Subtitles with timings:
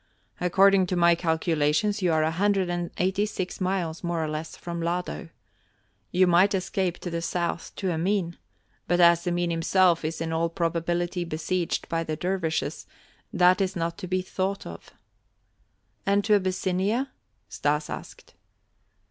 [0.39, 4.55] According to my calculations you are a hundred and eighty six miles, more or less,
[4.55, 5.29] from Lado.
[6.09, 8.35] You might escape to the south to Emin,
[8.87, 12.87] but as Emin himself is in all probability besieged by the dervishes,
[13.31, 14.89] that is not to be thought of."
[16.03, 17.11] "And to Abyssinia?"
[17.47, 18.33] Stas asked.